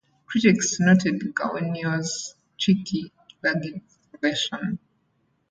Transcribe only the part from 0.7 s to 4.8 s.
noted Galeon's tricky plugin installation.